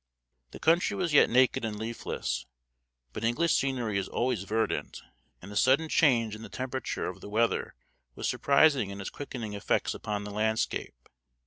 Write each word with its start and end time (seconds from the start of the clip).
The 0.49 0.57
country 0.57 0.97
was 0.97 1.13
yet 1.13 1.29
naked 1.29 1.63
and 1.63 1.77
leafless, 1.77 2.47
but 3.13 3.23
English 3.23 3.55
scenery 3.55 3.99
is 3.99 4.07
always 4.07 4.45
verdant, 4.45 5.03
and 5.43 5.51
the 5.51 5.55
sudden 5.55 5.89
change 5.89 6.33
in 6.35 6.41
the 6.41 6.49
temperature 6.49 7.05
of 7.05 7.21
the 7.21 7.29
weather 7.29 7.75
was 8.15 8.27
surprising 8.27 8.89
in 8.89 8.99
its 8.99 9.11
quickening 9.11 9.53
effects 9.53 9.93
upon 9.93 10.23
the 10.23 10.31
landscape. 10.31 11.07